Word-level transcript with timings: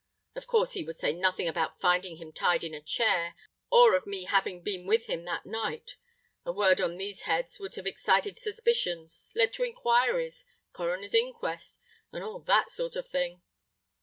Of 0.35 0.47
course 0.47 0.71
he 0.73 0.83
would 0.83 0.97
say 0.97 1.13
nothing 1.13 1.47
about 1.47 1.79
finding 1.79 2.17
him 2.17 2.31
tied 2.33 2.63
in 2.63 2.73
a 2.73 2.81
chair, 2.81 3.35
or 3.69 3.93
of 3.95 4.07
me 4.07 4.23
having 4.23 4.63
been 4.63 4.87
with 4.87 5.05
him 5.05 5.25
that 5.25 5.45
night: 5.45 5.95
a 6.43 6.51
word 6.51 6.81
on 6.81 6.97
these 6.97 7.21
heads 7.29 7.59
would 7.59 7.75
have 7.75 7.85
excited 7.85 8.35
suspicions—led 8.35 9.53
to 9.53 9.63
inquiries—Coroner's 9.63 11.13
inquest—and 11.13 12.23
all 12.23 12.39
that 12.39 12.71
sort 12.71 12.95
of 12.95 13.07
thing. 13.07 13.43